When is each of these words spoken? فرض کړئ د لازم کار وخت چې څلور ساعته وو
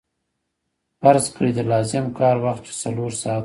فرض 0.99 1.25
کړئ 1.35 1.51
د 1.57 1.59
لازم 1.71 2.05
کار 2.19 2.35
وخت 2.45 2.61
چې 2.67 2.73
څلور 2.83 3.11
ساعته 3.21 3.35
وو 3.37 3.39